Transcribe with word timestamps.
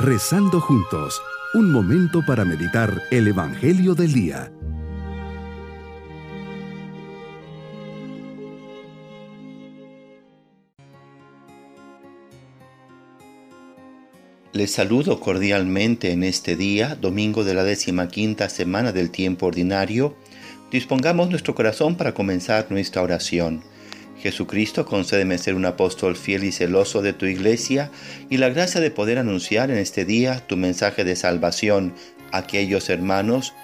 Rezando 0.00 0.60
juntos, 0.60 1.20
un 1.54 1.72
momento 1.72 2.24
para 2.24 2.44
meditar 2.44 3.02
el 3.10 3.26
Evangelio 3.26 3.96
del 3.96 4.12
Día. 4.12 4.52
Les 14.52 14.70
saludo 14.70 15.18
cordialmente 15.18 16.12
en 16.12 16.22
este 16.22 16.54
día, 16.54 16.94
domingo 16.94 17.42
de 17.42 17.54
la 17.54 17.64
décima 17.64 18.06
quinta 18.06 18.48
semana 18.48 18.92
del 18.92 19.10
tiempo 19.10 19.46
ordinario. 19.46 20.14
Dispongamos 20.70 21.28
nuestro 21.28 21.56
corazón 21.56 21.96
para 21.96 22.14
comenzar 22.14 22.68
nuestra 22.70 23.02
oración. 23.02 23.64
Jesucristo, 24.20 24.84
concédeme 24.84 25.38
ser 25.38 25.54
un 25.54 25.64
apóstol 25.64 26.16
fiel 26.16 26.44
y 26.44 26.52
celoso 26.52 27.02
de 27.02 27.12
tu 27.12 27.26
iglesia 27.26 27.90
y 28.28 28.38
la 28.38 28.48
gracia 28.48 28.80
de 28.80 28.90
poder 28.90 29.18
anunciar 29.18 29.70
en 29.70 29.78
este 29.78 30.04
día 30.04 30.44
tu 30.46 30.56
mensaje 30.56 31.04
de 31.04 31.14
salvación 31.14 31.94
a 32.32 32.38
aquellos 32.38 32.90
hermanos 32.90 33.54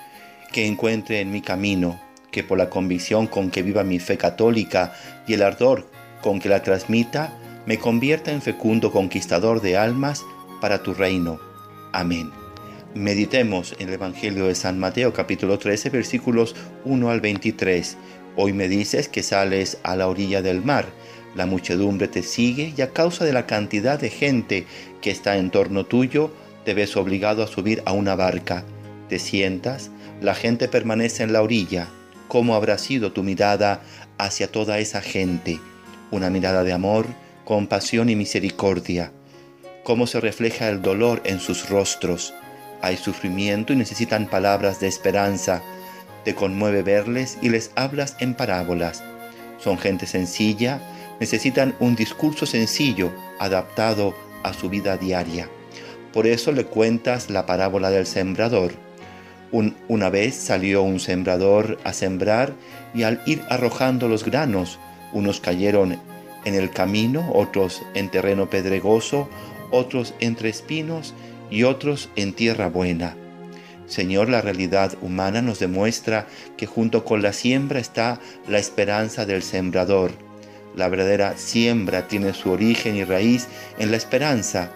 que 0.52 0.66
encuentre 0.66 1.20
en 1.20 1.32
mi 1.32 1.40
camino, 1.40 2.00
que 2.30 2.44
por 2.44 2.56
la 2.56 2.70
convicción 2.70 3.26
con 3.26 3.50
que 3.50 3.62
viva 3.62 3.82
mi 3.82 3.98
fe 3.98 4.16
católica 4.16 4.94
y 5.26 5.34
el 5.34 5.42
ardor 5.42 5.88
con 6.22 6.38
que 6.38 6.48
la 6.48 6.62
transmita, 6.62 7.36
me 7.66 7.78
convierta 7.78 8.30
en 8.30 8.40
fecundo 8.40 8.92
conquistador 8.92 9.60
de 9.60 9.76
almas 9.76 10.22
para 10.60 10.82
tu 10.82 10.94
reino. 10.94 11.40
Amén. 11.92 12.30
Meditemos 12.94 13.74
en 13.80 13.88
el 13.88 13.94
Evangelio 13.94 14.46
de 14.46 14.54
San 14.54 14.78
Mateo 14.78 15.12
capítulo 15.12 15.58
13 15.58 15.90
versículos 15.90 16.54
1 16.84 17.10
al 17.10 17.20
23 17.20 17.96
Hoy 18.36 18.52
me 18.52 18.68
dices 18.68 19.08
que 19.08 19.22
sales 19.22 19.78
a 19.82 19.94
la 19.94 20.08
orilla 20.08 20.42
del 20.42 20.64
mar. 20.64 20.86
La 21.36 21.46
muchedumbre 21.46 22.08
te 22.08 22.22
sigue 22.22 22.72
y 22.76 22.82
a 22.82 22.90
causa 22.90 23.24
de 23.24 23.32
la 23.32 23.46
cantidad 23.46 23.98
de 23.98 24.10
gente 24.10 24.66
que 25.00 25.10
está 25.10 25.36
en 25.36 25.50
torno 25.50 25.84
tuyo, 25.84 26.32
te 26.64 26.74
ves 26.74 26.96
obligado 26.96 27.42
a 27.42 27.46
subir 27.46 27.82
a 27.86 27.92
una 27.92 28.16
barca. 28.16 28.64
Te 29.08 29.18
sientas, 29.18 29.90
la 30.20 30.34
gente 30.34 30.68
permanece 30.68 31.22
en 31.22 31.32
la 31.32 31.42
orilla. 31.42 31.88
¿Cómo 32.28 32.54
habrá 32.56 32.78
sido 32.78 33.12
tu 33.12 33.22
mirada 33.22 33.82
hacia 34.18 34.50
toda 34.50 34.78
esa 34.78 35.00
gente? 35.00 35.60
Una 36.10 36.30
mirada 36.30 36.64
de 36.64 36.72
amor, 36.72 37.06
compasión 37.44 38.08
y 38.08 38.16
misericordia. 38.16 39.12
¿Cómo 39.84 40.06
se 40.06 40.20
refleja 40.20 40.68
el 40.68 40.82
dolor 40.82 41.20
en 41.24 41.38
sus 41.38 41.68
rostros? 41.68 42.32
Hay 42.80 42.96
sufrimiento 42.96 43.72
y 43.72 43.76
necesitan 43.76 44.28
palabras 44.28 44.80
de 44.80 44.88
esperanza 44.88 45.62
te 46.24 46.34
conmueve 46.34 46.82
verles 46.82 47.38
y 47.42 47.50
les 47.50 47.70
hablas 47.76 48.16
en 48.20 48.34
parábolas. 48.34 49.02
Son 49.58 49.78
gente 49.78 50.06
sencilla, 50.06 50.80
necesitan 51.20 51.74
un 51.80 51.96
discurso 51.96 52.46
sencillo, 52.46 53.12
adaptado 53.38 54.14
a 54.42 54.52
su 54.52 54.68
vida 54.68 54.96
diaria. 54.96 55.48
Por 56.12 56.26
eso 56.26 56.52
le 56.52 56.64
cuentas 56.64 57.30
la 57.30 57.46
parábola 57.46 57.90
del 57.90 58.06
sembrador. 58.06 58.72
una 59.88 60.10
vez 60.10 60.34
salió 60.34 60.82
un 60.82 60.98
sembrador 60.98 61.78
a 61.84 61.92
sembrar 61.92 62.54
y 62.92 63.04
al 63.04 63.22
ir 63.24 63.42
arrojando 63.48 64.08
los 64.08 64.24
granos, 64.24 64.80
unos 65.12 65.40
cayeron 65.40 65.98
en 66.44 66.54
el 66.54 66.70
camino, 66.70 67.30
otros 67.32 67.82
en 67.94 68.10
terreno 68.10 68.50
pedregoso, 68.50 69.28
otros 69.70 70.14
entre 70.20 70.48
espinos 70.48 71.14
y 71.50 71.62
otros 71.62 72.08
en 72.16 72.32
tierra 72.32 72.68
buena. 72.68 73.16
Señor, 73.86 74.28
la 74.28 74.40
realidad 74.40 74.94
humana 75.02 75.42
nos 75.42 75.58
demuestra 75.58 76.26
que 76.56 76.66
junto 76.66 77.04
con 77.04 77.22
la 77.22 77.32
siembra 77.32 77.80
está 77.80 78.20
la 78.48 78.58
esperanza 78.58 79.26
del 79.26 79.42
sembrador. 79.42 80.12
La 80.74 80.88
verdadera 80.88 81.36
siembra 81.36 82.08
tiene 82.08 82.34
su 82.34 82.50
origen 82.50 82.96
y 82.96 83.04
raíz 83.04 83.46
en 83.78 83.90
la 83.90 83.96
esperanza, 83.96 84.70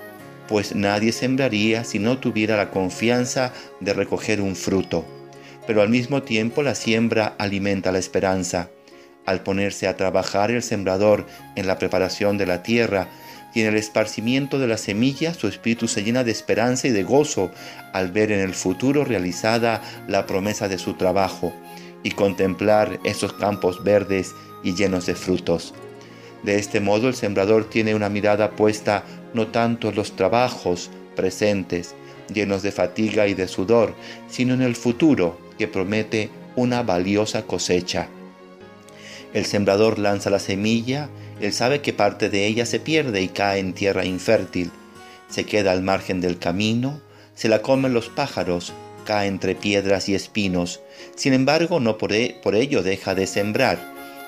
pues 0.46 0.74
nadie 0.74 1.12
sembraría 1.12 1.84
si 1.84 1.98
no 1.98 2.18
tuviera 2.18 2.56
la 2.56 2.70
confianza 2.70 3.52
de 3.80 3.92
recoger 3.92 4.40
un 4.40 4.56
fruto. 4.56 5.04
Pero 5.66 5.82
al 5.82 5.88
mismo 5.88 6.22
tiempo 6.22 6.62
la 6.62 6.74
siembra 6.74 7.34
alimenta 7.38 7.92
la 7.92 7.98
esperanza. 7.98 8.70
Al 9.26 9.42
ponerse 9.42 9.86
a 9.86 9.96
trabajar 9.96 10.50
el 10.50 10.62
sembrador 10.62 11.26
en 11.54 11.66
la 11.66 11.78
preparación 11.78 12.38
de 12.38 12.46
la 12.46 12.62
tierra, 12.62 13.08
y 13.54 13.62
en 13.62 13.68
el 13.68 13.76
esparcimiento 13.76 14.58
de 14.58 14.66
la 14.66 14.78
semilla 14.78 15.34
su 15.34 15.48
espíritu 15.48 15.88
se 15.88 16.02
llena 16.02 16.24
de 16.24 16.30
esperanza 16.30 16.88
y 16.88 16.90
de 16.90 17.02
gozo 17.02 17.50
al 17.92 18.12
ver 18.12 18.32
en 18.32 18.40
el 18.40 18.54
futuro 18.54 19.04
realizada 19.04 19.82
la 20.06 20.26
promesa 20.26 20.68
de 20.68 20.78
su 20.78 20.94
trabajo 20.94 21.52
y 22.02 22.10
contemplar 22.10 23.00
esos 23.04 23.32
campos 23.32 23.82
verdes 23.82 24.34
y 24.62 24.74
llenos 24.74 25.06
de 25.06 25.14
frutos. 25.14 25.74
De 26.42 26.56
este 26.56 26.80
modo 26.80 27.08
el 27.08 27.14
sembrador 27.14 27.68
tiene 27.68 27.94
una 27.94 28.08
mirada 28.08 28.52
puesta 28.52 29.04
no 29.34 29.48
tanto 29.48 29.88
en 29.88 29.96
los 29.96 30.14
trabajos 30.14 30.90
presentes, 31.16 31.94
llenos 32.32 32.62
de 32.62 32.72
fatiga 32.72 33.26
y 33.26 33.34
de 33.34 33.48
sudor, 33.48 33.94
sino 34.28 34.54
en 34.54 34.62
el 34.62 34.76
futuro 34.76 35.38
que 35.58 35.66
promete 35.68 36.30
una 36.54 36.82
valiosa 36.82 37.42
cosecha. 37.42 38.08
El 39.34 39.44
sembrador 39.44 39.98
lanza 39.98 40.30
la 40.30 40.38
semilla, 40.38 41.10
él 41.40 41.52
sabe 41.52 41.82
que 41.82 41.92
parte 41.92 42.30
de 42.30 42.46
ella 42.46 42.64
se 42.66 42.80
pierde 42.80 43.20
y 43.20 43.28
cae 43.28 43.60
en 43.60 43.74
tierra 43.74 44.04
infértil, 44.04 44.70
se 45.28 45.44
queda 45.44 45.72
al 45.72 45.82
margen 45.82 46.20
del 46.20 46.38
camino, 46.38 47.00
se 47.34 47.48
la 47.48 47.60
comen 47.60 47.92
los 47.92 48.08
pájaros, 48.08 48.72
cae 49.04 49.28
entre 49.28 49.54
piedras 49.54 50.08
y 50.08 50.14
espinos. 50.14 50.80
Sin 51.14 51.34
embargo, 51.34 51.78
no 51.78 51.98
por, 51.98 52.12
e, 52.12 52.40
por 52.42 52.54
ello 52.54 52.82
deja 52.82 53.14
de 53.14 53.26
sembrar, 53.26 53.78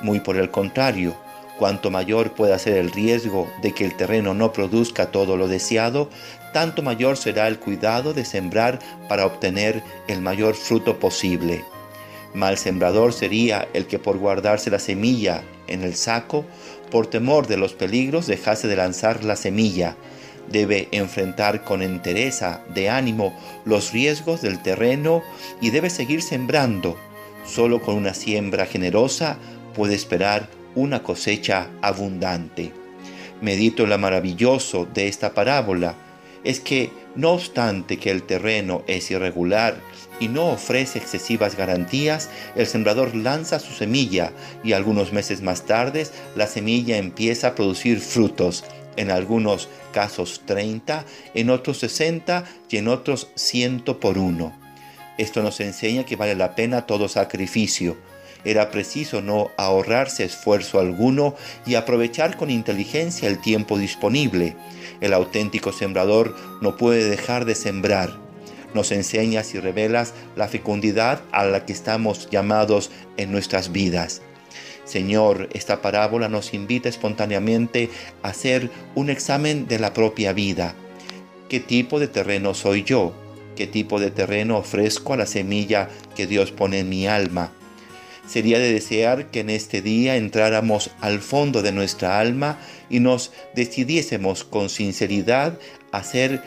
muy 0.02 0.20
por 0.20 0.36
el 0.36 0.50
contrario, 0.50 1.16
cuanto 1.58 1.90
mayor 1.90 2.32
pueda 2.32 2.58
ser 2.58 2.76
el 2.76 2.90
riesgo 2.90 3.46
de 3.62 3.72
que 3.72 3.84
el 3.84 3.96
terreno 3.96 4.32
no 4.34 4.52
produzca 4.52 5.10
todo 5.10 5.36
lo 5.36 5.48
deseado, 5.48 6.08
tanto 6.52 6.82
mayor 6.82 7.16
será 7.16 7.48
el 7.48 7.58
cuidado 7.58 8.14
de 8.14 8.24
sembrar 8.24 8.78
para 9.08 9.26
obtener 9.26 9.82
el 10.08 10.20
mayor 10.20 10.54
fruto 10.54 10.98
posible. 10.98 11.64
Mal 12.34 12.58
sembrador 12.58 13.12
sería 13.12 13.68
el 13.74 13.86
que 13.86 13.98
por 13.98 14.18
guardarse 14.18 14.70
la 14.70 14.78
semilla 14.78 15.42
en 15.66 15.82
el 15.82 15.94
saco, 15.94 16.44
por 16.90 17.06
temor 17.08 17.46
de 17.46 17.56
los 17.56 17.72
peligros, 17.72 18.26
dejase 18.26 18.68
de 18.68 18.76
lanzar 18.76 19.24
la 19.24 19.36
semilla. 19.36 19.96
Debe 20.48 20.88
enfrentar 20.92 21.64
con 21.64 21.82
entereza 21.82 22.62
de 22.74 22.88
ánimo 22.88 23.36
los 23.64 23.92
riesgos 23.92 24.42
del 24.42 24.62
terreno 24.62 25.22
y 25.60 25.70
debe 25.70 25.90
seguir 25.90 26.22
sembrando. 26.22 26.96
Solo 27.44 27.80
con 27.80 27.94
una 27.94 28.14
siembra 28.14 28.66
generosa 28.66 29.38
puede 29.74 29.94
esperar 29.94 30.48
una 30.74 31.02
cosecha 31.02 31.68
abundante. 31.82 32.72
Medito 33.40 33.86
lo 33.86 33.98
maravilloso 33.98 34.86
de 34.92 35.08
esta 35.08 35.34
parábola 35.34 35.94
es 36.44 36.60
que 36.60 36.90
no 37.16 37.30
obstante 37.30 37.98
que 37.98 38.10
el 38.10 38.22
terreno 38.22 38.82
es 38.86 39.10
irregular 39.10 39.80
y 40.20 40.28
no 40.28 40.50
ofrece 40.50 40.98
excesivas 40.98 41.56
garantías, 41.56 42.28
el 42.54 42.66
sembrador 42.66 43.14
lanza 43.14 43.58
su 43.58 43.72
semilla 43.72 44.32
y 44.62 44.72
algunos 44.72 45.12
meses 45.12 45.42
más 45.42 45.66
tarde 45.66 46.06
la 46.36 46.46
semilla 46.46 46.98
empieza 46.98 47.48
a 47.48 47.54
producir 47.54 48.00
frutos, 48.00 48.64
en 48.96 49.10
algunos 49.10 49.68
casos 49.92 50.42
30, 50.44 51.04
en 51.34 51.50
otros 51.50 51.78
60 51.78 52.44
y 52.68 52.76
en 52.76 52.88
otros 52.88 53.28
100 53.34 53.80
por 54.00 54.18
uno. 54.18 54.52
Esto 55.16 55.42
nos 55.42 55.60
enseña 55.60 56.04
que 56.04 56.16
vale 56.16 56.34
la 56.34 56.54
pena 56.54 56.86
todo 56.86 57.08
sacrificio. 57.08 57.96
Era 58.44 58.70
preciso 58.70 59.20
no 59.20 59.50
ahorrarse 59.56 60.24
esfuerzo 60.24 60.80
alguno 60.80 61.34
y 61.66 61.74
aprovechar 61.74 62.36
con 62.36 62.50
inteligencia 62.50 63.28
el 63.28 63.40
tiempo 63.40 63.78
disponible 63.78 64.56
el 65.00 65.14
auténtico 65.14 65.72
sembrador 65.72 66.36
no 66.60 66.76
puede 66.76 67.08
dejar 67.08 67.44
de 67.44 67.54
sembrar. 67.54 68.10
Nos 68.74 68.92
enseñas 68.92 69.54
y 69.54 69.60
revelas 69.60 70.14
la 70.36 70.46
fecundidad 70.46 71.22
a 71.32 71.44
la 71.44 71.64
que 71.64 71.72
estamos 71.72 72.28
llamados 72.30 72.90
en 73.16 73.32
nuestras 73.32 73.72
vidas. 73.72 74.22
Señor, 74.84 75.48
esta 75.52 75.82
parábola 75.82 76.28
nos 76.28 76.54
invita 76.54 76.88
espontáneamente 76.88 77.90
a 78.22 78.28
hacer 78.28 78.70
un 78.94 79.10
examen 79.10 79.66
de 79.66 79.78
la 79.78 79.92
propia 79.92 80.32
vida. 80.32 80.74
¿Qué 81.48 81.60
tipo 81.60 81.98
de 81.98 82.08
terreno 82.08 82.54
soy 82.54 82.84
yo? 82.84 83.12
¿Qué 83.56 83.66
tipo 83.66 83.98
de 84.00 84.10
terreno 84.10 84.58
ofrezco 84.58 85.14
a 85.14 85.16
la 85.16 85.26
semilla 85.26 85.88
que 86.14 86.26
Dios 86.26 86.52
pone 86.52 86.80
en 86.80 86.88
mi 86.88 87.06
alma? 87.06 87.52
Sería 88.30 88.60
de 88.60 88.72
desear 88.72 89.26
que 89.26 89.40
en 89.40 89.50
este 89.50 89.82
día 89.82 90.16
entráramos 90.16 90.90
al 91.00 91.20
fondo 91.20 91.62
de 91.62 91.72
nuestra 91.72 92.20
alma 92.20 92.58
y 92.88 93.00
nos 93.00 93.32
decidiésemos 93.56 94.44
con 94.44 94.68
sinceridad 94.68 95.58
a 95.90 95.98
hacer 95.98 96.40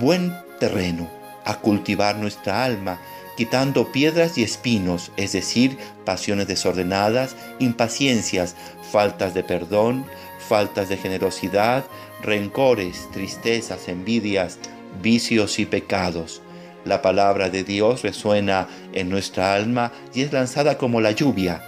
buen 0.00 0.32
terreno, 0.60 1.10
a 1.44 1.58
cultivar 1.58 2.16
nuestra 2.16 2.64
alma, 2.64 3.00
quitando 3.36 3.90
piedras 3.90 4.38
y 4.38 4.44
espinos, 4.44 5.10
es 5.16 5.32
decir, 5.32 5.76
pasiones 6.04 6.46
desordenadas, 6.46 7.34
impaciencias, 7.58 8.54
faltas 8.92 9.34
de 9.34 9.42
perdón, 9.42 10.06
faltas 10.48 10.88
de 10.88 10.96
generosidad, 10.96 11.84
rencores, 12.22 13.08
tristezas, 13.12 13.88
envidias, 13.88 14.58
vicios 15.02 15.58
y 15.58 15.66
pecados 15.66 16.40
la 16.86 17.02
palabra 17.02 17.50
de 17.50 17.64
Dios 17.64 18.02
resuena 18.02 18.68
en 18.92 19.10
nuestra 19.10 19.54
alma 19.54 19.92
y 20.14 20.22
es 20.22 20.32
lanzada 20.32 20.78
como 20.78 21.00
la 21.00 21.10
lluvia, 21.10 21.62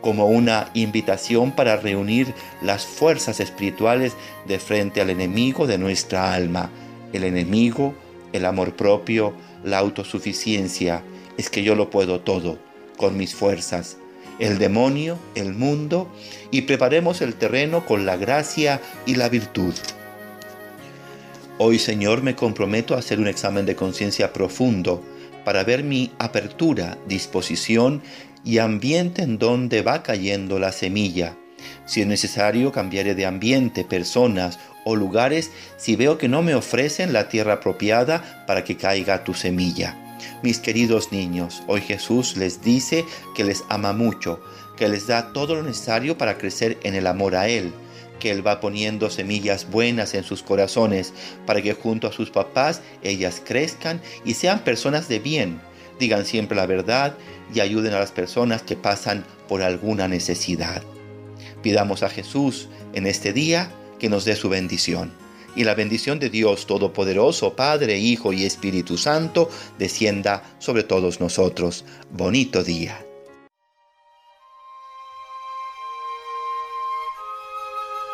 como 0.00 0.26
una 0.26 0.70
invitación 0.74 1.52
para 1.52 1.76
reunir 1.76 2.34
las 2.62 2.84
fuerzas 2.84 3.40
espirituales 3.40 4.14
de 4.46 4.58
frente 4.58 5.00
al 5.00 5.10
enemigo 5.10 5.66
de 5.66 5.78
nuestra 5.78 6.34
alma, 6.34 6.70
El 7.12 7.22
enemigo, 7.22 7.94
el 8.32 8.44
amor 8.44 8.74
propio, 8.74 9.34
la 9.62 9.78
autosuficiencia, 9.78 11.02
es 11.36 11.48
que 11.48 11.62
yo 11.62 11.76
lo 11.76 11.90
puedo 11.90 12.20
todo, 12.20 12.58
con 12.96 13.16
mis 13.16 13.36
fuerzas. 13.36 13.98
El 14.40 14.58
demonio, 14.58 15.16
el 15.36 15.54
mundo, 15.54 16.08
y 16.50 16.62
preparemos 16.62 17.20
el 17.20 17.34
terreno 17.34 17.86
con 17.86 18.04
la 18.04 18.16
gracia 18.16 18.80
y 19.06 19.14
la 19.14 19.28
virtud. 19.28 19.74
Hoy, 21.56 21.78
Señor, 21.78 22.24
me 22.24 22.34
comprometo 22.34 22.94
a 22.94 22.98
hacer 22.98 23.20
un 23.20 23.28
examen 23.28 23.64
de 23.64 23.76
conciencia 23.76 24.32
profundo 24.32 25.04
para 25.44 25.62
ver 25.62 25.84
mi 25.84 26.10
apertura, 26.18 26.98
disposición 27.06 28.02
y 28.44 28.58
ambiente 28.58 29.22
en 29.22 29.38
donde 29.38 29.80
va 29.82 30.02
cayendo 30.02 30.58
la 30.58 30.72
semilla. 30.72 31.36
Si 31.86 32.00
es 32.00 32.08
necesario, 32.08 32.72
cambiaré 32.72 33.14
de 33.14 33.24
ambiente, 33.24 33.84
personas 33.84 34.58
o 34.84 34.96
lugares 34.96 35.52
si 35.76 35.94
veo 35.94 36.18
que 36.18 36.26
no 36.26 36.42
me 36.42 36.56
ofrecen 36.56 37.12
la 37.12 37.28
tierra 37.28 37.54
apropiada 37.54 38.44
para 38.48 38.64
que 38.64 38.76
caiga 38.76 39.22
tu 39.22 39.32
semilla. 39.32 39.96
Mis 40.42 40.58
queridos 40.58 41.12
niños, 41.12 41.62
hoy 41.68 41.82
Jesús 41.82 42.36
les 42.36 42.62
dice 42.62 43.04
que 43.36 43.44
les 43.44 43.62
ama 43.68 43.92
mucho, 43.92 44.40
que 44.76 44.88
les 44.88 45.06
da 45.06 45.32
todo 45.32 45.54
lo 45.54 45.62
necesario 45.62 46.18
para 46.18 46.36
crecer 46.36 46.78
en 46.82 46.96
el 46.96 47.06
amor 47.06 47.36
a 47.36 47.46
Él 47.46 47.72
que 48.18 48.30
Él 48.30 48.46
va 48.46 48.60
poniendo 48.60 49.10
semillas 49.10 49.70
buenas 49.70 50.14
en 50.14 50.24
sus 50.24 50.42
corazones 50.42 51.12
para 51.46 51.62
que 51.62 51.74
junto 51.74 52.06
a 52.06 52.12
sus 52.12 52.30
papás 52.30 52.82
ellas 53.02 53.42
crezcan 53.44 54.00
y 54.24 54.34
sean 54.34 54.60
personas 54.60 55.08
de 55.08 55.18
bien, 55.18 55.60
digan 55.98 56.24
siempre 56.24 56.56
la 56.56 56.66
verdad 56.66 57.16
y 57.54 57.60
ayuden 57.60 57.94
a 57.94 58.00
las 58.00 58.12
personas 58.12 58.62
que 58.62 58.76
pasan 58.76 59.24
por 59.48 59.62
alguna 59.62 60.08
necesidad. 60.08 60.82
Pidamos 61.62 62.02
a 62.02 62.10
Jesús 62.10 62.68
en 62.92 63.06
este 63.06 63.32
día 63.32 63.70
que 63.98 64.08
nos 64.08 64.24
dé 64.24 64.36
su 64.36 64.48
bendición. 64.48 65.12
Y 65.56 65.64
la 65.64 65.74
bendición 65.74 66.18
de 66.18 66.30
Dios 66.30 66.66
Todopoderoso, 66.66 67.54
Padre, 67.54 67.98
Hijo 67.98 68.32
y 68.32 68.44
Espíritu 68.44 68.98
Santo, 68.98 69.48
descienda 69.78 70.42
sobre 70.58 70.82
todos 70.82 71.20
nosotros. 71.20 71.84
Bonito 72.10 72.64
día. 72.64 72.98